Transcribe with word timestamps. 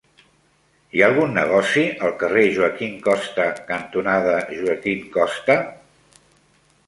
Hi 0.93 1.01
ha 1.01 1.07
algun 1.09 1.35
negoci 1.39 1.83
al 2.07 2.15
carrer 2.23 2.45
Joaquín 2.55 2.97
Costa 3.09 3.45
cantonada 3.69 4.33
Joaquín 4.63 5.03
Costa? 5.19 5.59